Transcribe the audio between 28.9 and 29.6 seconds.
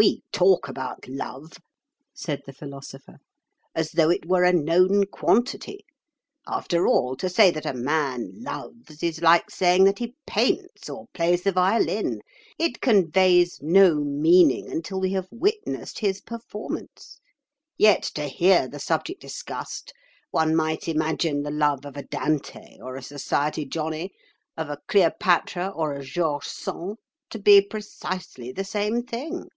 thing."